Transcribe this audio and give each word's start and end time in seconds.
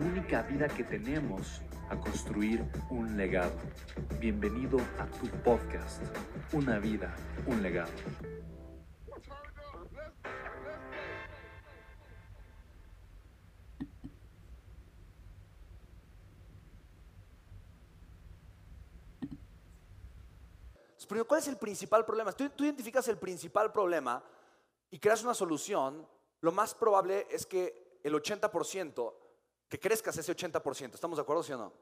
única 0.00 0.42
vida 0.42 0.66
que 0.66 0.82
tenemos 0.82 1.60
a 1.90 1.96
construir 1.96 2.64
un 2.88 3.16
legado. 3.18 3.52
Bienvenido 4.18 4.78
a 4.98 5.06
tu 5.06 5.26
podcast, 5.42 6.02
Una 6.52 6.78
vida, 6.78 7.14
un 7.46 7.62
legado. 7.62 7.90
¿cuál 21.26 21.40
es 21.40 21.48
el 21.48 21.58
principal 21.58 22.06
problema? 22.06 22.32
Tú, 22.32 22.48
tú 22.50 22.64
identificas 22.64 23.06
el 23.08 23.18
principal 23.18 23.72
problema 23.72 24.24
y 24.90 24.98
creas 24.98 25.22
una 25.22 25.34
solución, 25.34 26.08
lo 26.40 26.52
más 26.52 26.74
probable 26.74 27.26
es 27.30 27.44
que 27.44 28.00
el 28.02 28.14
80%, 28.14 29.12
que 29.70 29.78
crezcas 29.78 30.18
ese 30.18 30.36
80%. 30.36 30.94
¿Estamos 30.94 31.16
de 31.16 31.22
acuerdo, 31.22 31.44
sí 31.44 31.52
o 31.52 31.56
no? 31.56 31.72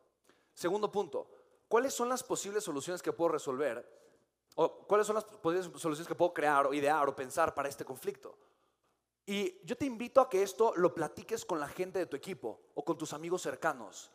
Segundo 0.53 0.93
punto, 0.93 1.27
¿cuáles 1.67 1.95
son 1.95 2.09
las 2.09 2.23
posibles 2.23 2.63
soluciones 2.63 3.03
que 3.03 3.13
puedo 3.13 3.31
resolver? 3.31 3.99
¿O 4.57 4.87
cuáles 4.87 5.07
son 5.07 5.15
las 5.15 5.25
posibles 5.25 5.67
soluciones 5.81 6.07
que 6.07 6.15
puedo 6.15 6.35
crear 6.35 6.67
o 6.67 6.75
idear 6.75 7.09
o 7.09 7.17
pensar 7.17 7.55
para 7.55 7.69
este 7.69 7.87
conflicto? 7.87 8.37
Y 9.25 9.65
yo 9.65 9.77
te 9.77 9.87
invito 9.87 10.21
a 10.21 10.29
que 10.29 10.43
esto 10.43 10.75
lo 10.77 10.95
platiques 10.95 11.45
con 11.45 11.61
la 11.61 11.69
gente 11.69 11.99
de 11.99 12.07
tu 12.07 12.17
equipo 12.17 12.61
o 12.75 12.85
con 12.85 12.99
tus 12.99 13.13
amigos 13.13 13.41
cercanos. 13.41 14.11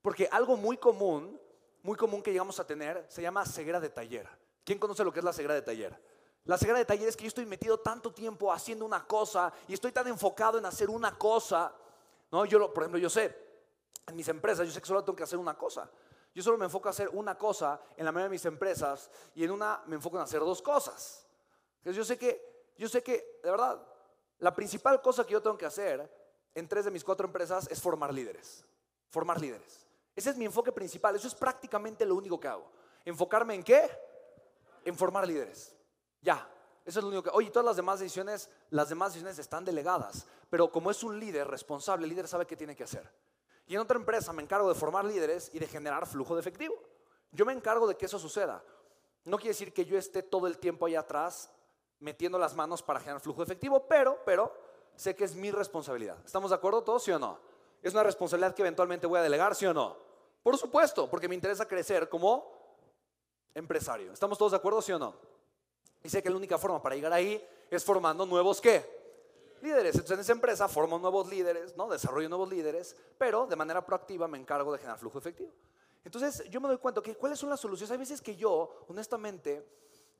Porque 0.00 0.28
algo 0.32 0.56
muy 0.56 0.78
común, 0.78 1.38
muy 1.82 1.96
común 1.96 2.22
que 2.22 2.30
llegamos 2.30 2.58
a 2.60 2.66
tener, 2.66 3.04
se 3.08 3.20
llama 3.20 3.44
ceguera 3.44 3.78
de 3.78 3.90
taller. 3.90 4.26
¿Quién 4.64 4.78
conoce 4.78 5.04
lo 5.04 5.12
que 5.12 5.18
es 5.18 5.24
la 5.24 5.32
ceguera 5.32 5.54
de 5.54 5.62
taller? 5.62 6.00
La 6.44 6.56
ceguera 6.56 6.78
de 6.78 6.84
taller 6.84 7.08
es 7.08 7.16
que 7.16 7.24
yo 7.24 7.28
estoy 7.28 7.44
metido 7.44 7.78
tanto 7.80 8.12
tiempo 8.12 8.52
haciendo 8.52 8.86
una 8.86 9.06
cosa 9.06 9.52
y 9.66 9.74
estoy 9.74 9.92
tan 9.92 10.06
enfocado 10.08 10.58
en 10.58 10.64
hacer 10.64 10.88
una 10.88 11.18
cosa. 11.18 11.74
¿No? 12.30 12.44
Yo, 12.44 12.72
por 12.72 12.82
ejemplo, 12.82 12.98
yo 12.98 13.10
sé, 13.10 13.36
en 14.06 14.16
mis 14.16 14.28
empresas, 14.28 14.66
yo 14.66 14.72
sé 14.72 14.80
que 14.80 14.86
solo 14.86 15.04
tengo 15.04 15.16
que 15.16 15.22
hacer 15.22 15.38
una 15.38 15.56
cosa. 15.56 15.90
Yo 16.34 16.42
solo 16.42 16.58
me 16.58 16.66
enfoco 16.66 16.88
en 16.88 16.90
hacer 16.90 17.08
una 17.12 17.36
cosa 17.36 17.80
en 17.96 18.04
la 18.04 18.12
mayoría 18.12 18.28
de 18.28 18.34
mis 18.34 18.44
empresas 18.44 19.10
y 19.34 19.44
en 19.44 19.50
una 19.50 19.82
me 19.86 19.96
enfoco 19.96 20.16
en 20.16 20.22
hacer 20.22 20.40
dos 20.40 20.62
cosas. 20.62 21.26
Entonces 21.78 21.96
yo 21.96 22.04
sé 22.04 22.18
que, 22.18 22.72
yo 22.76 22.88
sé 22.88 23.02
que, 23.02 23.40
de 23.42 23.50
verdad, 23.50 23.80
la 24.38 24.54
principal 24.54 25.00
cosa 25.00 25.24
que 25.24 25.32
yo 25.32 25.42
tengo 25.42 25.58
que 25.58 25.66
hacer 25.66 26.10
en 26.54 26.68
tres 26.68 26.84
de 26.84 26.90
mis 26.90 27.02
cuatro 27.02 27.26
empresas 27.26 27.68
es 27.70 27.80
formar 27.80 28.12
líderes. 28.12 28.64
Formar 29.08 29.40
líderes. 29.40 29.86
Ese 30.14 30.30
es 30.30 30.36
mi 30.36 30.44
enfoque 30.44 30.72
principal. 30.72 31.16
Eso 31.16 31.28
es 31.28 31.34
prácticamente 31.34 32.04
lo 32.04 32.14
único 32.14 32.38
que 32.38 32.48
hago. 32.48 32.70
¿Enfocarme 33.04 33.54
en 33.54 33.62
qué? 33.62 33.90
en 34.88 34.96
formar 34.96 35.26
líderes. 35.26 35.74
Ya, 36.20 36.48
eso 36.84 36.98
es 36.98 37.02
lo 37.02 37.08
único 37.08 37.22
que... 37.22 37.30
Oye, 37.30 37.50
todas 37.50 37.66
las 37.66 37.76
demás 37.76 38.00
decisiones, 38.00 38.48
las 38.70 38.88
demás 38.88 39.12
decisiones 39.12 39.38
están 39.38 39.64
delegadas, 39.64 40.26
pero 40.50 40.70
como 40.70 40.90
es 40.90 41.02
un 41.02 41.18
líder 41.18 41.46
responsable, 41.48 42.04
el 42.04 42.10
líder 42.10 42.28
sabe 42.28 42.46
qué 42.46 42.56
tiene 42.56 42.74
que 42.74 42.84
hacer. 42.84 43.10
Y 43.66 43.74
en 43.74 43.80
otra 43.80 43.98
empresa 43.98 44.32
me 44.32 44.42
encargo 44.42 44.68
de 44.68 44.74
formar 44.74 45.04
líderes 45.04 45.50
y 45.52 45.58
de 45.58 45.66
generar 45.66 46.06
flujo 46.06 46.34
de 46.34 46.40
efectivo. 46.40 46.74
Yo 47.32 47.44
me 47.44 47.52
encargo 47.52 47.86
de 47.86 47.96
que 47.96 48.06
eso 48.06 48.18
suceda. 48.18 48.64
No 49.24 49.36
quiere 49.36 49.50
decir 49.50 49.74
que 49.74 49.84
yo 49.84 49.98
esté 49.98 50.22
todo 50.22 50.46
el 50.46 50.58
tiempo 50.58 50.86
ahí 50.86 50.94
atrás 50.94 51.50
metiendo 52.00 52.38
las 52.38 52.54
manos 52.54 52.82
para 52.82 53.00
generar 53.00 53.20
flujo 53.20 53.40
de 53.40 53.44
efectivo, 53.44 53.86
pero, 53.86 54.18
pero 54.24 54.54
sé 54.96 55.14
que 55.14 55.24
es 55.24 55.34
mi 55.34 55.50
responsabilidad. 55.50 56.16
¿Estamos 56.24 56.50
de 56.50 56.56
acuerdo 56.56 56.82
todos, 56.82 57.02
sí 57.02 57.10
o 57.10 57.18
no? 57.18 57.38
Es 57.82 57.92
una 57.92 58.02
responsabilidad 58.02 58.54
que 58.54 58.62
eventualmente 58.62 59.06
voy 59.06 59.18
a 59.18 59.22
delegar, 59.22 59.54
sí 59.54 59.66
o 59.66 59.74
no. 59.74 59.96
Por 60.42 60.56
supuesto, 60.56 61.10
porque 61.10 61.28
me 61.28 61.34
interesa 61.34 61.68
crecer 61.68 62.08
como 62.08 62.50
empresario. 63.54 64.12
¿Estamos 64.12 64.38
todos 64.38 64.52
de 64.52 64.56
acuerdo, 64.56 64.80
sí 64.80 64.92
o 64.92 64.98
no? 64.98 65.14
Y 66.02 66.08
sé 66.08 66.22
que 66.22 66.30
la 66.30 66.36
única 66.36 66.56
forma 66.56 66.80
para 66.80 66.94
llegar 66.94 67.12
ahí 67.12 67.44
es 67.70 67.84
formando 67.84 68.24
nuevos 68.24 68.60
qué? 68.60 68.97
Líderes. 69.60 69.94
Entonces 69.94 70.16
en 70.16 70.20
esa 70.20 70.32
empresa 70.32 70.68
formo 70.68 70.98
nuevos 70.98 71.28
líderes, 71.28 71.76
¿no? 71.76 71.88
Desarrollo 71.88 72.28
nuevos 72.28 72.48
líderes, 72.48 72.96
pero 73.16 73.46
de 73.46 73.56
manera 73.56 73.84
proactiva 73.84 74.28
me 74.28 74.38
encargo 74.38 74.72
de 74.72 74.78
generar 74.78 74.98
flujo 74.98 75.18
efectivo. 75.18 75.52
Entonces 76.04 76.48
yo 76.48 76.60
me 76.60 76.68
doy 76.68 76.78
cuenta 76.78 77.02
que 77.02 77.14
cuáles 77.14 77.38
son 77.38 77.50
las 77.50 77.60
soluciones. 77.60 77.90
Hay 77.90 77.98
veces 77.98 78.20
que 78.20 78.36
yo, 78.36 78.84
honestamente, 78.88 79.66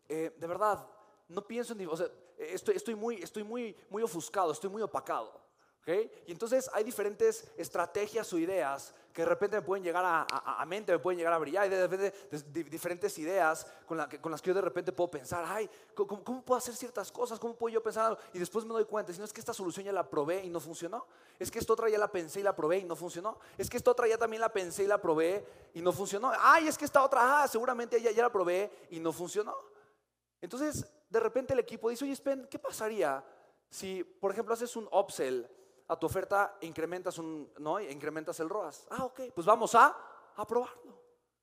eh, 0.09 0.35
de 0.37 0.47
verdad, 0.47 0.87
no 1.29 1.47
pienso 1.47 1.73
en... 1.73 1.89
O 1.89 1.97
sea, 1.97 2.09
estoy, 2.37 2.77
estoy, 2.77 2.95
muy, 2.95 3.17
estoy 3.17 3.43
muy, 3.45 3.77
muy 3.91 4.03
ofuscado, 4.03 4.53
estoy 4.53 4.71
muy 4.71 4.83
opacado. 4.83 5.48
Y 5.95 6.33
entonces 6.33 6.69
hay 6.75 6.85
diferentes 6.85 7.51
estrategias 7.57 8.31
o 8.33 8.39
ideas 8.39 8.95
que 9.13 9.23
de 9.23 9.29
repente 9.29 9.57
me 9.57 9.63
pueden 9.63 9.83
llegar 9.83 10.05
a, 10.05 10.65
mente, 10.67 10.93
me 10.93 10.99
pueden 10.99 11.19
llegar 11.19 11.33
a 11.33 11.39
brillar. 11.39 11.65
Hay 11.65 11.71
de, 11.71 12.13
diferentes 12.71 13.19
ideas 13.19 13.67
con, 13.87 13.97
las 13.97 14.43
que 14.43 14.49
yo 14.49 14.55
de 14.55 14.61
repente 14.61 14.93
puedo 14.93 15.11
pensar, 15.11 15.45
ay, 15.49 15.69
¿cómo, 15.95 16.23
puedo 16.45 16.59
hacer 16.59 16.77
ciertas 16.77 17.11
cosas? 17.11 17.39
¿Cómo 17.39 17.55
puedo 17.55 17.73
yo 17.73 17.83
pensar 17.83 18.07
algo? 18.07 18.21
Y 18.33 18.39
después 18.39 18.65
me 18.65 18.75
doy 18.75 18.85
cuenta, 18.85 19.13
si 19.13 19.19
no 19.19 19.25
es 19.25 19.33
que 19.33 19.41
esta 19.41 19.55
solución 19.55 19.87
ya 19.87 19.93
la 19.93 20.09
probé 20.09 20.45
y 20.45 20.51
no 20.51 20.61
funcionó. 20.61 21.07
Es 21.39 21.51
que 21.51 21.59
esta 21.59 21.73
otra 21.73 21.89
ya 21.89 21.99
la 21.99 22.13
pensé 22.13 22.41
y 22.41 22.43
la 22.43 22.55
probé 22.55 22.79
y 22.79 22.85
no 22.85 22.95
funcionó. 22.95 23.39
Es 23.57 23.71
que 23.71 23.79
esta 23.79 23.91
otra 23.91 24.07
ya 24.07 24.19
también 24.19 24.41
la 24.41 24.53
pensé 24.53 24.85
y 24.85 24.87
la 24.87 25.01
probé 25.01 25.45
y 25.75 25.81
no 25.81 25.93
funcionó. 25.93 26.31
Ay, 26.39 26.69
es 26.69 26.77
que 26.77 26.85
esta 26.85 27.03
otra, 27.03 27.43
ah, 27.43 27.49
seguramente 27.49 28.01
ya, 28.01 28.11
ya 28.11 28.23
la 28.23 28.31
probé 28.31 28.71
y 28.91 29.01
no 29.01 29.13
funcionó. 29.13 29.57
Entonces, 30.41 30.87
de 31.09 31.19
repente 31.19 31.55
el 31.55 31.61
equipo 31.61 31.89
dice, 31.89 32.05
oye, 32.05 32.15
Spen, 32.15 32.47
¿qué 32.51 32.59
pasaría 32.59 33.25
si, 33.69 34.05
por 34.05 34.31
ejemplo, 34.31 34.55
haces 34.55 34.77
un 34.77 34.89
upsell? 34.93 35.45
A 35.89 35.99
tu 35.99 36.07
oferta 36.07 36.57
incrementas, 36.61 37.19
un, 37.19 37.53
¿no? 37.59 37.81
incrementas 37.81 38.39
el 38.41 38.49
ROAS. 38.49 38.87
Ah, 38.91 39.05
ok, 39.05 39.21
pues 39.35 39.47
vamos 39.47 39.75
a, 39.75 39.97
a 40.37 40.47
probarlo. 40.47 40.99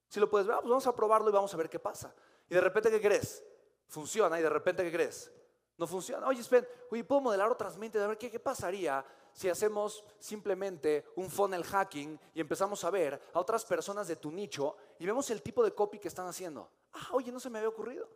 Si 0.07 0.19
lo 0.19 0.29
puedes 0.29 0.47
ver, 0.47 0.57
pues 0.57 0.69
vamos 0.69 0.87
a 0.87 0.95
probarlo 0.95 1.29
y 1.29 1.33
vamos 1.33 1.53
a 1.53 1.57
ver 1.57 1.69
qué 1.69 1.79
pasa. 1.79 2.13
Y 2.47 2.53
de 2.53 2.61
repente, 2.61 2.91
¿qué 2.91 3.01
crees? 3.01 3.43
Funciona 3.87 4.39
y 4.39 4.43
de 4.43 4.49
repente, 4.49 4.83
¿qué 4.83 4.91
crees? 4.91 5.31
No 5.77 5.87
funciona. 5.87 6.27
Oye, 6.27 6.41
esperen, 6.41 6.67
oye, 6.91 7.03
¿puedo 7.03 7.21
modelar 7.21 7.51
otras 7.51 7.75
mentes? 7.77 8.01
A 8.01 8.07
ver, 8.07 8.17
¿qué, 8.17 8.31
¿qué 8.31 8.39
pasaría 8.39 9.03
si 9.33 9.49
hacemos 9.49 10.03
simplemente 10.19 11.05
un 11.15 11.29
funnel 11.29 11.63
hacking 11.63 12.17
y 12.33 12.39
empezamos 12.39 12.83
a 12.83 12.89
ver 12.91 13.21
a 13.33 13.39
otras 13.39 13.65
personas 13.65 14.07
de 14.07 14.15
tu 14.15 14.31
nicho 14.31 14.77
y 14.99 15.05
vemos 15.05 15.29
el 15.31 15.41
tipo 15.41 15.63
de 15.63 15.73
copy 15.73 15.99
que 15.99 16.07
están 16.07 16.27
haciendo? 16.27 16.69
Ah, 16.93 17.09
oye, 17.11 17.31
no 17.31 17.39
se 17.39 17.49
me 17.49 17.57
había 17.57 17.69
ocurrido. 17.69 18.07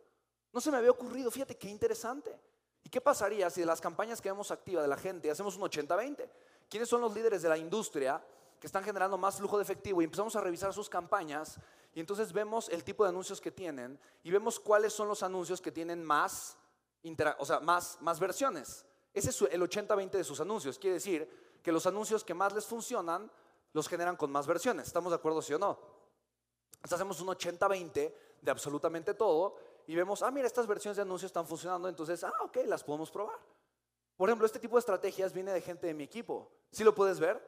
No 0.52 0.60
se 0.60 0.70
me 0.70 0.78
había 0.78 0.90
ocurrido. 0.90 1.30
Fíjate 1.30 1.56
qué 1.58 1.68
interesante. 1.68 2.40
¿Y 2.82 2.88
qué 2.88 3.00
pasaría 3.00 3.50
si 3.50 3.60
de 3.60 3.66
las 3.66 3.80
campañas 3.80 4.20
que 4.20 4.30
vemos 4.30 4.50
activa 4.50 4.82
de 4.82 4.88
la 4.88 4.96
gente 4.96 5.30
hacemos 5.30 5.56
un 5.56 5.62
80-20? 5.62 6.28
¿Quiénes 6.68 6.88
son 6.88 7.00
los 7.00 7.14
líderes 7.14 7.42
de 7.42 7.48
la 7.48 7.58
industria 7.58 8.22
que 8.58 8.66
están 8.66 8.84
generando 8.84 9.18
más 9.18 9.36
flujo 9.36 9.58
de 9.58 9.64
efectivo? 9.64 10.00
Y 10.00 10.04
empezamos 10.04 10.36
a 10.36 10.40
revisar 10.40 10.72
sus 10.72 10.88
campañas 10.88 11.58
y 11.92 12.00
entonces 12.00 12.32
vemos 12.32 12.68
el 12.68 12.84
tipo 12.84 13.04
de 13.04 13.10
anuncios 13.10 13.40
que 13.40 13.50
tienen 13.50 13.98
y 14.22 14.30
vemos 14.30 14.60
cuáles 14.60 14.92
son 14.92 15.08
los 15.08 15.22
anuncios 15.22 15.60
que 15.60 15.72
tienen 15.72 16.04
más, 16.04 16.56
o 17.38 17.44
sea, 17.44 17.60
más, 17.60 17.98
más 18.00 18.20
versiones. 18.20 18.86
Ese 19.12 19.30
es 19.30 19.42
el 19.42 19.60
80-20 19.60 20.10
de 20.10 20.24
sus 20.24 20.40
anuncios. 20.40 20.78
Quiere 20.78 20.94
decir 20.94 21.58
que 21.62 21.72
los 21.72 21.86
anuncios 21.86 22.22
que 22.24 22.34
más 22.34 22.54
les 22.54 22.64
funcionan 22.64 23.30
los 23.72 23.88
generan 23.88 24.16
con 24.16 24.30
más 24.30 24.46
versiones. 24.46 24.86
¿Estamos 24.86 25.10
de 25.10 25.16
acuerdo, 25.16 25.42
sí 25.42 25.52
o 25.52 25.58
no? 25.58 25.78
Entonces 26.76 26.94
hacemos 26.94 27.20
un 27.20 27.28
80-20 27.28 28.14
de 28.40 28.50
absolutamente 28.50 29.14
todo 29.14 29.56
y 29.86 29.94
vemos, 29.94 30.22
ah, 30.22 30.30
mira, 30.30 30.46
estas 30.46 30.66
versiones 30.66 30.96
de 30.96 31.02
anuncios 31.02 31.28
están 31.28 31.46
funcionando, 31.46 31.88
entonces, 31.88 32.22
ah, 32.24 32.32
ok, 32.42 32.58
las 32.66 32.84
podemos 32.84 33.10
probar. 33.10 33.38
Por 34.16 34.28
ejemplo, 34.28 34.46
este 34.46 34.58
tipo 34.58 34.76
de 34.76 34.80
estrategias 34.80 35.32
viene 35.32 35.52
de 35.52 35.60
gente 35.60 35.86
de 35.86 35.94
mi 35.94 36.04
equipo. 36.04 36.50
¿Sí 36.70 36.84
lo 36.84 36.94
puedes 36.94 37.18
ver? 37.18 37.40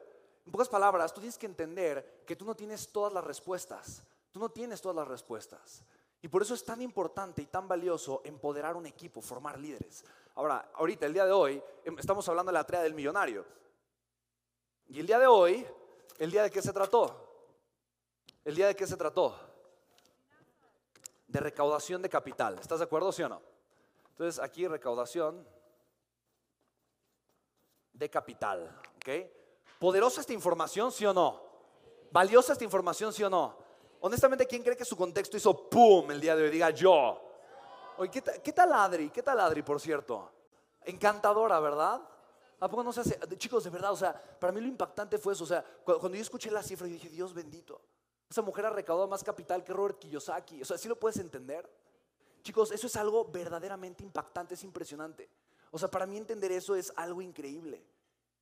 En 0.45 0.51
pocas 0.51 0.67
palabras, 0.67 1.13
tú 1.13 1.21
tienes 1.21 1.37
que 1.37 1.45
entender 1.45 2.23
que 2.25 2.35
tú 2.35 2.45
no 2.45 2.55
tienes 2.55 2.91
todas 2.91 3.13
las 3.13 3.23
respuestas. 3.23 4.03
Tú 4.31 4.39
no 4.39 4.49
tienes 4.49 4.81
todas 4.81 4.95
las 4.95 5.07
respuestas. 5.07 5.83
Y 6.21 6.27
por 6.27 6.41
eso 6.41 6.53
es 6.53 6.63
tan 6.63 6.81
importante 6.81 7.41
y 7.41 7.45
tan 7.45 7.67
valioso 7.67 8.21
empoderar 8.23 8.75
un 8.75 8.85
equipo, 8.85 9.21
formar 9.21 9.59
líderes. 9.59 10.03
Ahora, 10.35 10.71
ahorita, 10.73 11.05
el 11.05 11.13
día 11.13 11.25
de 11.25 11.31
hoy, 11.31 11.63
em, 11.83 11.97
estamos 11.99 12.27
hablando 12.27 12.51
de 12.51 12.53
la 12.53 12.63
tarea 12.63 12.81
del 12.81 12.93
millonario. 12.95 13.45
Y 14.87 14.99
el 14.99 15.05
día 15.05 15.19
de 15.19 15.27
hoy, 15.27 15.65
¿El 16.19 16.31
día 16.31 16.43
de 16.43 16.51
qué 16.51 16.61
se 16.61 16.73
trató? 16.73 17.15
¿El 18.45 18.55
día 18.55 18.67
de 18.67 18.75
qué 18.75 18.85
se 18.85 18.97
trató? 18.97 19.37
De 21.33 21.39
recaudación 21.39 21.99
de 22.03 22.09
capital. 22.09 22.59
¿Estás 22.59 22.77
de 22.77 22.85
acuerdo, 22.85 23.11
sí 23.11 23.23
o 23.23 23.27
no? 23.27 23.41
Entonces, 24.11 24.39
aquí 24.39 24.67
recaudación 24.67 25.43
de 27.91 28.07
capital. 28.07 28.79
¿Ok? 28.97 29.09
¿Poderosa 29.79 30.21
esta 30.21 30.31
información, 30.31 30.91
sí 30.91 31.07
o 31.07 31.11
no? 31.11 31.41
¿Valiosa 32.11 32.53
esta 32.53 32.63
información, 32.63 33.11
sí 33.11 33.23
o 33.23 33.31
no? 33.31 33.57
Honestamente, 34.01 34.45
¿quién 34.45 34.61
cree 34.61 34.77
que 34.77 34.85
su 34.85 34.95
contexto 34.95 35.35
hizo 35.35 35.67
pum 35.67 36.11
el 36.11 36.21
día 36.21 36.35
de 36.35 36.43
hoy? 36.43 36.51
Diga 36.51 36.69
yo. 36.69 37.19
Oye, 37.97 38.11
¿qué, 38.11 38.21
tal, 38.21 38.39
¿qué 38.39 38.53
tal 38.53 38.71
Adri? 38.71 39.09
¿Qué 39.09 39.23
tal 39.23 39.39
Adri, 39.39 39.63
por 39.63 39.81
cierto? 39.81 40.29
Encantadora, 40.85 41.59
¿verdad? 41.59 41.99
¿A 42.59 42.69
poco 42.69 42.83
no 42.83 42.93
se 42.93 43.01
hace? 43.01 43.19
Chicos, 43.39 43.63
de 43.63 43.71
verdad, 43.71 43.91
o 43.91 43.97
sea, 43.97 44.13
para 44.13 44.53
mí 44.53 44.61
lo 44.61 44.67
impactante 44.67 45.17
fue 45.17 45.33
eso. 45.33 45.45
O 45.45 45.47
sea, 45.47 45.65
cuando 45.83 46.09
yo 46.09 46.21
escuché 46.21 46.51
la 46.51 46.61
cifra, 46.61 46.85
yo 46.85 46.93
dije, 46.93 47.09
Dios 47.09 47.33
bendito. 47.33 47.81
Esa 48.33 48.41
mujer 48.41 48.65
ha 48.65 48.71
recaudado 48.71 49.07
más 49.07 49.23
capital 49.23 49.63
que 49.63 49.71
Robert 49.73 49.99
Kiyosaki. 49.99 50.63
O 50.63 50.65
sea, 50.65 50.75
¿sí 50.75 50.87
lo 50.87 50.99
puedes 50.99 51.17
entender? 51.17 51.69
Chicos, 52.41 52.71
eso 52.71 52.87
es 52.87 52.95
algo 52.95 53.25
verdaderamente 53.25 54.01
impactante, 54.01 54.55
es 54.55 54.63
impresionante. 54.63 55.29
O 55.69 55.77
sea, 55.77 55.87
para 55.87 56.07
mí 56.07 56.17
entender 56.17 56.51
eso 56.51 56.75
es 56.75 56.91
algo 56.95 57.21
increíble. 57.21 57.85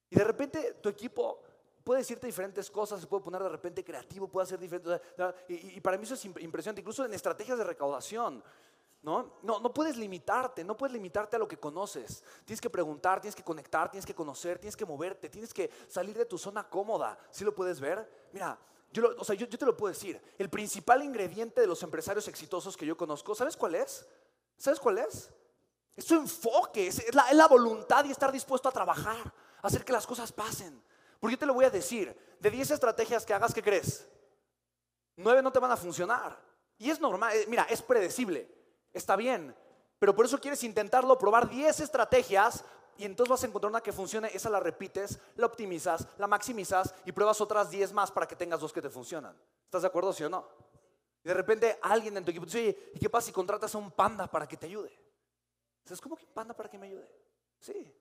Y 0.09 0.15
de 0.15 0.23
repente 0.23 0.75
tu 0.81 0.87
equipo 0.87 1.41
puede 1.83 1.99
decirte 1.99 2.25
diferentes 2.25 2.71
cosas, 2.71 3.01
se 3.01 3.07
puede 3.07 3.21
poner 3.21 3.43
de 3.43 3.49
repente 3.49 3.83
creativo, 3.83 4.29
puede 4.29 4.45
hacer 4.45 4.59
diferentes... 4.59 5.01
Y, 5.49 5.75
y 5.75 5.81
para 5.81 5.97
mí 5.97 6.05
eso 6.05 6.13
es 6.13 6.23
impresionante, 6.23 6.79
incluso 6.79 7.03
en 7.03 7.13
estrategias 7.13 7.57
de 7.57 7.65
recaudación. 7.65 8.41
¿No? 9.03 9.39
¿no? 9.41 9.59
No 9.59 9.73
puedes 9.73 9.97
limitarte, 9.97 10.63
no 10.63 10.77
puedes 10.77 10.93
limitarte 10.93 11.35
a 11.35 11.39
lo 11.39 11.49
que 11.49 11.57
conoces. 11.57 12.23
Tienes 12.45 12.61
que 12.61 12.69
preguntar, 12.69 13.19
tienes 13.19 13.35
que 13.35 13.43
conectar, 13.43 13.91
tienes 13.91 14.05
que 14.05 14.15
conocer, 14.15 14.57
tienes 14.57 14.77
que 14.77 14.85
moverte, 14.85 15.27
tienes 15.27 15.53
que 15.53 15.69
salir 15.89 16.17
de 16.17 16.23
tu 16.23 16.37
zona 16.37 16.69
cómoda. 16.69 17.19
¿Sí 17.29 17.43
lo 17.43 17.53
puedes 17.53 17.81
ver? 17.81 18.29
Mira, 18.31 18.57
yo, 18.91 19.15
o 19.17 19.23
sea, 19.23 19.35
yo, 19.35 19.47
te 19.47 19.65
lo 19.65 19.75
puedo 19.75 19.93
decir. 19.93 20.21
El 20.37 20.49
principal 20.49 21.03
ingrediente 21.03 21.61
de 21.61 21.67
los 21.67 21.81
empresarios 21.83 22.27
exitosos 22.27 22.75
que 22.77 22.85
yo 22.85 22.97
conozco, 22.97 23.35
¿sabes 23.35 23.55
cuál 23.55 23.75
es? 23.75 24.05
¿Sabes 24.57 24.79
cuál 24.79 24.99
es? 24.99 25.29
Es 25.95 26.05
su 26.05 26.15
enfoque, 26.15 26.87
es 26.87 27.13
la, 27.13 27.29
es 27.29 27.35
la 27.35 27.47
voluntad 27.47 28.05
y 28.05 28.11
estar 28.11 28.31
dispuesto 28.31 28.69
a 28.69 28.71
trabajar, 28.71 29.33
a 29.61 29.67
hacer 29.67 29.83
que 29.83 29.93
las 29.93 30.07
cosas 30.07 30.31
pasen. 30.31 30.81
Porque 31.19 31.35
yo 31.35 31.39
te 31.39 31.45
lo 31.45 31.53
voy 31.53 31.65
a 31.65 31.69
decir, 31.69 32.15
de 32.39 32.49
10 32.49 32.71
estrategias 32.71 33.25
que 33.25 33.33
hagas, 33.33 33.53
¿qué 33.53 33.61
crees? 33.61 34.07
9 35.17 35.41
no 35.41 35.51
te 35.51 35.59
van 35.59 35.71
a 35.71 35.77
funcionar. 35.77 36.39
Y 36.77 36.89
es 36.89 36.99
normal, 36.99 37.35
eh, 37.35 37.45
mira, 37.47 37.63
es 37.69 37.81
predecible 37.81 38.61
está 38.93 39.15
bien, 39.15 39.55
pero 39.99 40.15
por 40.15 40.25
eso 40.25 40.39
quieres 40.39 40.63
intentarlo, 40.63 41.17
probar 41.17 41.49
10 41.49 41.79
estrategias 41.79 42.63
y 43.01 43.05
entonces 43.05 43.31
vas 43.31 43.43
a 43.43 43.47
encontrar 43.47 43.71
una 43.71 43.81
que 43.81 43.91
funcione, 43.91 44.29
esa 44.31 44.47
la 44.51 44.59
repites, 44.59 45.17
la 45.37 45.47
optimizas, 45.47 46.07
la 46.19 46.27
maximizas 46.27 46.93
y 47.03 47.11
pruebas 47.11 47.41
otras 47.41 47.71
10 47.71 47.93
más 47.93 48.11
para 48.11 48.27
que 48.27 48.35
tengas 48.35 48.59
dos 48.59 48.71
que 48.71 48.79
te 48.79 48.91
funcionan. 48.91 49.35
¿Estás 49.65 49.81
de 49.81 49.87
acuerdo, 49.87 50.13
sí 50.13 50.23
o 50.23 50.29
no? 50.29 50.47
Y 51.23 51.27
de 51.27 51.33
repente 51.33 51.79
alguien 51.81 52.15
en 52.15 52.23
tu 52.23 52.29
equipo 52.29 52.45
dice, 52.45 52.91
¿y 52.93 52.99
qué 52.99 53.09
pasa 53.09 53.25
si 53.25 53.31
contratas 53.31 53.73
a 53.73 53.79
un 53.79 53.89
panda 53.89 54.27
para 54.27 54.47
que 54.47 54.55
te 54.55 54.67
ayude? 54.67 54.95
¿Sabes 55.83 55.99
cómo 55.99 56.15
que 56.15 56.25
un 56.25 56.31
panda 56.31 56.53
para 56.53 56.69
que 56.69 56.77
me 56.77 56.85
ayude? 56.85 57.09
Sí, 57.59 57.91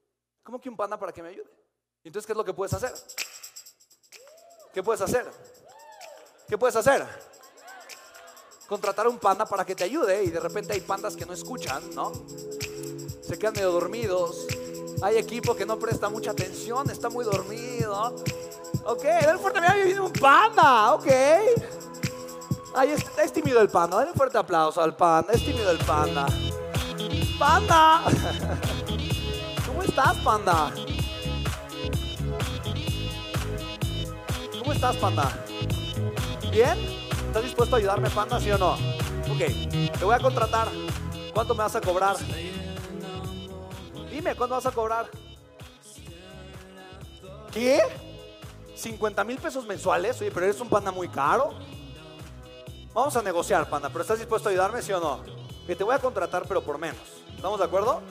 ¿cómo 0.43 0.61
que 0.61 0.69
un 0.69 0.77
panda 0.77 0.99
para 0.99 1.13
que 1.13 1.23
me 1.23 1.31
ayude? 1.31 1.51
¿Y 2.03 2.09
entonces 2.09 2.27
qué 2.27 2.35
es 2.35 2.37
lo 2.37 2.45
que 2.45 2.53
puedes 2.53 2.75
hacer? 2.75 2.93
¿Qué 4.75 4.83
puedes 4.83 5.01
hacer? 5.01 5.31
¿Qué 6.47 6.59
puedes 6.59 6.77
hacer? 6.77 7.07
contratar 8.71 9.07
a 9.07 9.09
un 9.09 9.19
panda 9.19 9.47
para 9.47 9.65
que 9.65 9.75
te 9.75 9.83
ayude 9.83 10.23
y 10.23 10.31
de 10.31 10.39
repente 10.39 10.75
hay 10.75 10.81
pandas 10.81 11.17
que 11.17 11.27
no 11.27 11.33
escuchan, 11.33 11.83
¿no? 11.93 12.13
Se 13.21 13.37
quedan 13.37 13.55
medio 13.55 13.73
dormidos. 13.73 14.47
Hay 15.03 15.17
equipo 15.17 15.57
que 15.57 15.65
no 15.65 15.79
presta 15.79 16.11
mucha 16.11 16.33
atención, 16.33 16.91
está 16.91 17.09
muy 17.09 17.25
dormido. 17.25 18.15
Ok, 18.85 19.05
dale 19.05 19.39
fuerte 19.39 19.59
aplauso, 19.59 19.85
viene 19.85 20.01
un 20.01 20.13
panda, 20.13 20.95
ok. 20.95 21.07
Ahí 22.75 22.95
es, 23.23 23.33
tímido 23.33 23.61
el 23.61 23.69
panda, 23.69 23.97
dale 23.97 24.11
un 24.11 24.17
fuerte 24.17 24.37
aplauso 24.37 24.83
al 24.83 24.95
panda, 24.95 25.33
es 25.33 25.45
tímido 25.45 25.71
el 25.71 25.79
panda. 25.79 26.27
Panda. 27.39 28.03
¿Cómo 29.67 29.83
estás, 29.83 30.19
panda? 30.19 30.73
¿Cómo 34.59 34.73
estás, 34.73 34.97
panda? 34.97 35.33
¿Bien? 36.51 36.79
¿Estás 37.27 37.43
dispuesto 37.43 37.77
a 37.77 37.79
ayudarme, 37.79 38.11
panda, 38.11 38.39
sí 38.39 38.51
o 38.51 38.59
no? 38.59 38.73
Ok, 39.33 39.93
te 39.99 40.05
voy 40.05 40.15
a 40.15 40.19
contratar. 40.19 40.69
¿Cuánto 41.33 41.55
me 41.55 41.63
vas 41.63 41.77
a 41.77 41.81
cobrar? 41.81 42.17
Dime, 44.21 44.35
¿cuánto 44.35 44.55
vas 44.55 44.67
a 44.67 44.71
cobrar? 44.71 45.09
¿Qué? 47.51 47.81
¿50 48.77 49.25
mil 49.25 49.39
pesos 49.39 49.65
mensuales? 49.65 50.21
Oye, 50.21 50.31
pero 50.31 50.45
eres 50.45 50.61
un 50.61 50.69
panda 50.69 50.93
muy 50.93 51.09
caro. 51.09 51.55
Vamos 52.93 53.17
a 53.17 53.23
negociar, 53.23 53.71
panda, 53.71 53.89
pero 53.89 54.03
¿estás 54.03 54.19
dispuesto 54.19 54.51
a 54.51 54.53
ayudarme, 54.53 54.83
sí 54.83 54.93
o 54.93 55.01
no? 55.01 55.25
Que 55.67 55.75
te 55.75 55.85
voy 55.85 55.95
a 55.95 55.99
contratar, 55.99 56.45
pero 56.47 56.61
por 56.61 56.77
menos. 56.77 57.01
¿Estamos 57.35 57.59
de 57.61 57.65
acuerdo? 57.65 58.03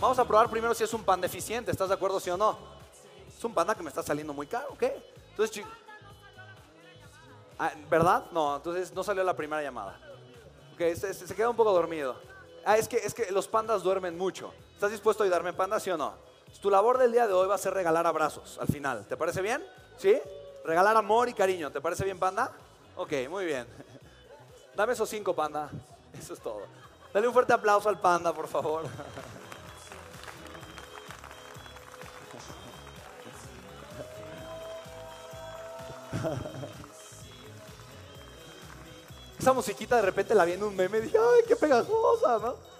Vamos 0.00 0.18
a 0.18 0.24
probar 0.24 0.50
primero 0.50 0.74
si 0.74 0.82
es 0.82 0.92
un 0.92 1.04
pan 1.04 1.20
deficiente. 1.20 1.70
¿Estás 1.70 1.86
de 1.86 1.94
acuerdo, 1.94 2.18
sí 2.18 2.30
o 2.30 2.36
no? 2.36 2.58
Es 3.28 3.44
un 3.44 3.54
panda 3.54 3.76
que 3.76 3.82
me 3.84 3.90
está 3.90 4.02
saliendo 4.02 4.32
muy 4.32 4.48
caro, 4.48 4.70
¿ok? 4.70 4.82
Entonces. 5.30 5.64
Ah, 7.60 7.70
¿Verdad? 7.88 8.24
No, 8.32 8.56
entonces 8.56 8.92
no 8.92 9.04
salió 9.04 9.22
la 9.22 9.36
primera 9.36 9.62
llamada. 9.62 10.00
Ok, 10.74 10.96
se, 10.96 11.32
queda 11.36 11.48
un 11.48 11.54
poco 11.54 11.72
dormido. 11.72 12.16
Ah, 12.64 12.76
es 12.76 12.88
que, 12.88 12.96
es 12.96 13.14
que 13.14 13.30
los 13.30 13.46
pandas 13.46 13.84
duermen 13.84 14.18
mucho. 14.18 14.52
¿Estás 14.78 14.92
dispuesto 14.92 15.24
a 15.24 15.26
ayudarme, 15.26 15.52
panda, 15.52 15.80
sí 15.80 15.90
o 15.90 15.96
no? 15.96 16.14
Tu 16.62 16.70
labor 16.70 16.98
del 16.98 17.10
día 17.10 17.26
de 17.26 17.32
hoy 17.32 17.48
va 17.48 17.56
a 17.56 17.58
ser 17.58 17.74
regalar 17.74 18.06
abrazos 18.06 18.58
al 18.60 18.68
final. 18.68 19.04
¿Te 19.08 19.16
parece 19.16 19.42
bien? 19.42 19.60
¿Sí? 19.96 20.16
Regalar 20.64 20.96
amor 20.96 21.28
y 21.28 21.34
cariño. 21.34 21.72
¿Te 21.72 21.80
parece 21.80 22.04
bien, 22.04 22.16
panda? 22.16 22.52
Ok, 22.94 23.12
muy 23.28 23.44
bien. 23.44 23.66
Dame 24.76 24.92
esos 24.92 25.08
cinco, 25.08 25.34
panda. 25.34 25.68
Eso 26.16 26.32
es 26.32 26.38
todo. 26.38 26.60
Dale 27.12 27.26
un 27.26 27.34
fuerte 27.34 27.52
aplauso 27.52 27.88
al 27.88 27.98
panda, 27.98 28.32
por 28.32 28.46
favor. 28.46 28.84
Esa 39.40 39.52
musiquita 39.52 39.96
de 39.96 40.02
repente 40.02 40.36
la 40.36 40.44
vi 40.44 40.52
en 40.52 40.62
un 40.62 40.76
meme 40.76 40.98
y 40.98 41.00
dije, 41.00 41.18
ay, 41.18 41.42
qué 41.48 41.56
pegajosa, 41.56 42.38
¿no? 42.38 42.77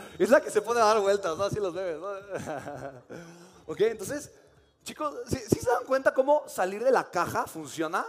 Es 0.18 0.30
la 0.30 0.40
que 0.40 0.50
se 0.50 0.62
pone 0.62 0.80
a 0.80 0.84
dar 0.84 1.00
vueltas, 1.00 1.36
¿no? 1.36 1.44
Así 1.44 1.56
los 1.56 1.74
memes, 1.74 1.98
¿no? 1.98 2.08
ok, 3.72 3.80
entonces, 3.80 4.30
chicos, 4.84 5.14
¿sí, 5.26 5.38
se 5.38 5.70
dan 5.70 5.84
cuenta 5.84 6.12
cómo 6.12 6.44
salir 6.46 6.82
de 6.84 6.90
la 6.90 7.10
caja 7.10 7.46
funciona? 7.46 8.06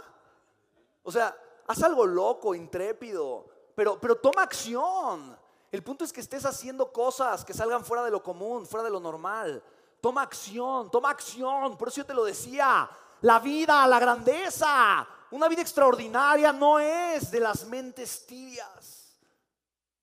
O 1.02 1.12
sea, 1.12 1.36
haz 1.66 1.82
algo 1.82 2.06
loco, 2.06 2.54
intrépido, 2.54 3.46
pero, 3.74 3.98
pero 4.00 4.16
toma 4.16 4.42
acción. 4.42 5.36
El 5.70 5.82
punto 5.82 6.04
es 6.04 6.12
que 6.12 6.20
estés 6.20 6.44
haciendo 6.44 6.92
cosas 6.92 7.44
que 7.44 7.52
salgan 7.52 7.84
fuera 7.84 8.04
de 8.04 8.10
lo 8.10 8.22
común, 8.22 8.66
fuera 8.66 8.84
de 8.84 8.90
lo 8.90 9.00
normal. 9.00 9.62
Toma 10.00 10.22
acción, 10.22 10.90
toma 10.90 11.10
acción. 11.10 11.76
Por 11.76 11.88
eso 11.88 11.98
yo 11.98 12.06
te 12.06 12.14
lo 12.14 12.24
decía. 12.24 12.88
La 13.22 13.38
vida, 13.38 13.86
la 13.86 13.98
grandeza, 13.98 15.06
una 15.30 15.48
vida 15.48 15.62
extraordinaria 15.62 16.52
no 16.52 16.78
es 16.78 17.30
de 17.30 17.40
las 17.40 17.66
mentes 17.66 18.26
tibias. 18.26 19.03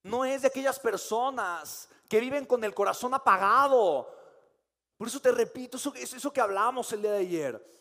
No 0.04 0.26
es 0.26 0.42
de 0.42 0.48
aquellas 0.48 0.80
personas 0.80 1.90
que 2.08 2.20
viven 2.20 2.46
con 2.46 2.64
el 2.64 2.74
corazón 2.74 3.14
apagado. 3.14 4.08
Por 4.98 5.08
eso 5.08 5.20
te 5.20 5.32
repito, 5.32 5.78
eso, 5.78 5.94
eso 5.96 6.34
que 6.34 6.42
hablamos 6.42 6.92
el 6.94 7.02
día 7.02 7.12
de 7.12 7.20
ayer. 7.20 7.72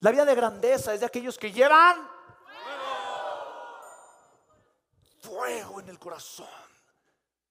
La 0.00 0.10
vida 0.10 0.24
de 0.24 0.34
grandeza 0.34 0.92
es 0.94 1.00
de 1.00 1.06
aquellos 1.06 1.38
que 1.38 1.52
llevan 1.52 2.08
fuego 5.20 5.80
en 5.80 5.88
el 5.88 5.98
corazón. 5.98 6.46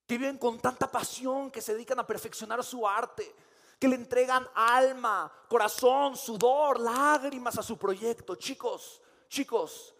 Que 0.06 0.18
viven 0.18 0.38
con 0.38 0.60
tanta 0.60 0.92
pasión, 0.92 1.50
que 1.50 1.62
se 1.62 1.74
dedican 1.74 2.00
a 2.00 2.08
perfeccionar 2.08 2.64
su 2.64 2.88
arte 2.88 3.34
que 3.82 3.88
le 3.88 3.96
entregan 3.96 4.48
alma, 4.54 5.34
corazón, 5.50 6.16
sudor, 6.16 6.80
lágrimas 6.80 7.58
a 7.58 7.64
su 7.64 7.80
proyecto. 7.80 8.36
Chicos, 8.36 9.02
chicos, 9.28 9.96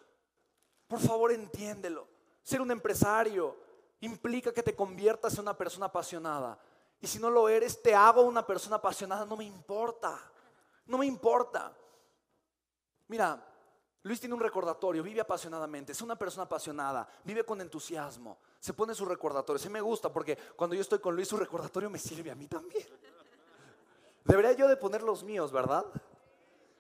por 0.88 1.00
favor 1.00 1.32
entiéndelo. 1.32 2.08
Ser 2.44 2.62
un 2.62 2.72
empresario 2.72 3.58
implica 4.02 4.52
que 4.52 4.64
te 4.64 4.76
conviertas 4.76 5.34
en 5.36 5.42
una 5.42 5.58
persona 5.58 5.88
apasionada. 5.88 6.60
Y 7.00 7.08
si 7.08 7.20
no 7.20 7.30
lo 7.30 7.50
eres, 7.50 7.82
te 7.82 7.96
hago 7.96 8.22
una 8.22 8.46
persona 8.46 8.78
apasionada, 8.78 9.26
no 9.26 9.38
me 9.38 9.46
importa. 9.46 10.20
No 10.86 10.98
me 10.98 11.06
importa. 11.06 11.76
Mira, 13.08 13.44
Luis 14.04 14.20
tiene 14.20 14.34
un 14.34 14.42
recordatorio, 14.42 15.04
vive 15.04 15.22
apasionadamente, 15.22 15.92
es 15.92 16.02
una 16.02 16.16
persona 16.16 16.44
apasionada, 16.44 17.08
vive 17.24 17.44
con 17.44 17.62
entusiasmo, 17.62 18.40
se 18.60 18.74
pone 18.74 18.96
su 18.96 19.06
recordatorio. 19.06 19.60
Sí 19.60 19.70
me 19.70 19.82
gusta 19.82 20.12
porque 20.12 20.38
cuando 20.56 20.76
yo 20.76 20.82
estoy 20.82 21.00
con 21.00 21.16
Luis, 21.16 21.28
su 21.28 21.38
recordatorio 21.38 21.90
me 21.90 22.00
sirve 22.00 22.32
a 22.32 22.36
mí 22.36 22.48
también. 22.48 22.88
Debería 24.24 24.54
yo 24.54 24.68
de 24.68 24.78
poner 24.78 25.04
los 25.04 25.24
míos, 25.24 25.52
¿verdad? 25.52 25.86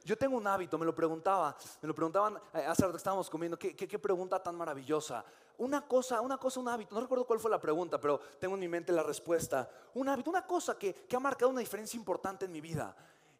Yo 0.03 0.17
tengo 0.17 0.36
un 0.36 0.48
hábito, 0.48 0.77
me 0.77 0.86
lo 0.86 0.96
preguntaba, 0.96 1.55
me 1.81 1.88
lo 1.88 1.93
preguntaban 1.93 2.38
eh, 2.53 2.65
hace 2.65 2.81
rato 2.81 2.93
que 2.93 2.98
estábamos 2.98 3.29
comiendo, 3.29 3.58
¿qué, 3.58 4.00
pregunta 4.00 4.41
tan 4.41 4.55
maravillosa. 4.55 5.24
Una 5.58 5.86
cosa, 5.86 6.22
una 6.22 6.38
cosa, 6.38 6.60
un 6.60 6.67
hábito, 6.67 6.96
no 6.96 7.01
recuerdo 7.01 7.25
cuál 7.25 7.39
fue 7.39 7.51
la 7.51 7.62
pregunta, 7.62 8.00
pero 8.00 8.20
tengo 8.39 8.55
en 8.55 8.62
mi 8.62 8.67
mente 8.67 8.91
la 8.91 9.03
respuesta. 9.03 9.70
Un 9.93 10.10
hábito, 10.10 10.31
una 10.31 10.46
cosa 10.48 10.77
que, 10.77 11.08
ha 11.15 11.20
marcado 11.20 11.51
una 11.51 11.60
diferencia 11.60 11.98
importante 11.98 12.46
en 12.46 12.51
mi 12.51 12.62
vida. 12.62 12.96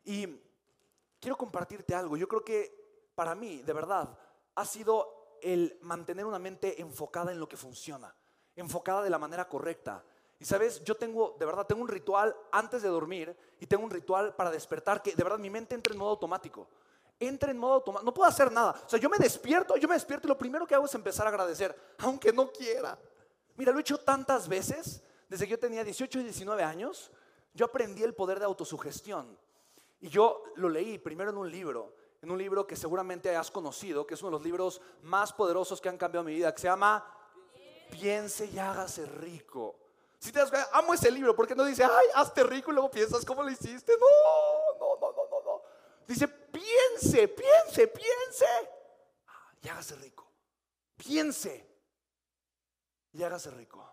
Y 0.06 0.39
quiero 1.20 1.36
compartirte 1.36 1.96
algo. 1.96 2.15
Yo 2.15 2.27
creo 2.27 2.44
que 2.44 3.10
para 3.15 3.34
mí, 3.34 3.63
de 3.63 3.74
verdad, 3.74 4.15
ha 4.53 4.65
sido 4.65 5.38
el 5.41 5.80
mantener 5.82 6.25
una 6.25 6.38
mente 6.38 6.80
enfocada 6.80 7.32
en 7.32 7.39
lo 7.39 7.50
que 7.50 7.58
funciona, 7.58 8.13
enfocada 8.56 9.01
de 9.01 9.10
la 9.10 9.18
manera 9.18 9.50
correcta. 9.50 10.03
Y 10.41 10.45
sabes, 10.45 10.83
yo 10.83 10.95
tengo, 10.95 11.36
de 11.38 11.45
verdad, 11.45 11.67
tengo 11.67 11.83
un 11.83 11.88
ritual 11.88 12.36
antes 12.51 12.81
de 12.81 12.89
dormir 12.89 13.38
y 13.60 13.67
tengo 13.67 13.83
un 13.83 13.91
ritual 13.91 14.36
para 14.36 14.50
despertar 14.50 15.03
que 15.03 15.13
de 15.13 15.24
verdad 15.24 15.38
mi 15.38 15.51
mente 15.51 15.75
entra 15.75 15.93
en 15.93 16.00
modo 16.00 16.10
automático. 16.10 16.67
Entra 17.19 17.51
en 17.51 17.60
modo 17.60 17.74
automático, 17.74 18.05
no 18.05 18.12
puedo 18.12 18.27
hacer 18.27 18.51
nada. 18.51 18.71
O 18.83 18.89
sea, 18.89 18.98
yo 18.98 19.07
me 19.07 19.19
despierto, 19.19 19.77
yo 19.77 19.88
me 19.88 19.93
despierto 19.93 20.25
y 20.25 20.29
lo 20.29 20.38
primero 20.39 20.65
que 20.65 20.74
hago 20.74 20.88
es 20.88 20.95
empezar 20.95 21.27
a 21.27 21.29
agradecer, 21.29 21.77
aunque 22.00 22.33
no 22.33 22.51
quiera. 22.51 22.98
Mira, 23.55 23.71
lo 23.71 23.77
he 23.77 23.81
hecho 23.81 24.00
tantas 24.00 24.48
veces, 24.48 25.03
desde 25.29 25.45
que 25.45 25.51
yo 25.51 25.60
tenía 25.60 25.83
18 25.83 26.21
y 26.21 26.24
19 26.24 26.63
años, 26.63 27.12
yo 27.53 27.67
aprendí 27.67 28.01
el 28.01 28.15
poder 28.15 28.39
de 28.39 28.45
autosugestión. 28.45 29.38
Y 30.00 30.10
yo 30.10 30.41
lo 30.55 30.69
leí 30.69 30.98
primero 30.98 31.29
en 31.29 31.38
un 31.38 31.51
libro, 31.51 31.93
en 32.19 32.31
un 32.31 32.39
libro 32.39 32.65
que 32.65 32.75
seguramente 32.75 33.36
has 33.36 33.51
conocido, 33.51 34.07
que 34.07 34.15
es 34.15 34.21
uno 34.24 34.31
de 34.31 34.38
los 34.38 34.43
libros 34.43 34.81
más 35.03 35.33
poderosos 35.33 35.79
que 35.79 35.89
han 35.89 36.00
cambiado 36.00 36.24
mi 36.24 36.33
vida, 36.33 36.51
que 36.51 36.62
se 36.62 36.67
llama 36.67 37.05
Piense 37.91 38.48
y 38.48 38.57
hágase 38.57 39.05
rico. 39.05 39.80
Si 40.22 40.32
te 40.32 40.38
das 40.38 40.51
cuenta, 40.51 40.70
amo 40.72 40.94
ese 40.94 41.10
libro 41.10 41.36
porque 41.36 41.56
no 41.56 41.66
dice, 41.66 41.84
ay, 41.84 42.06
hazte 42.13 42.44
rico 42.44 42.70
y 42.70 42.75
luego 42.75 42.92
piensas 42.92 43.25
cómo 43.25 43.42
lo 43.42 43.50
hiciste. 43.50 43.92
No, 44.00 44.78
no, 44.80 45.00
no, 45.01 45.12
no, 45.13 45.30
no, 45.32 45.42
no. 45.44 45.62
Dice, 46.08 46.28
piense, 46.28 47.28
piense, 47.28 47.88
piense. 47.88 48.46
Y 49.63 49.68
hágase 49.68 49.96
rico. 49.96 50.32
Piense 50.96 51.68
y 53.13 53.24
hágase 53.24 53.50
rico. 53.50 53.84